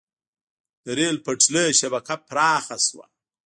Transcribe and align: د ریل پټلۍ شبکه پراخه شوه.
د 0.83 0.85
ریل 0.97 1.17
پټلۍ 1.25 1.69
شبکه 1.79 2.15
پراخه 2.29 2.77
شوه. 2.87 3.05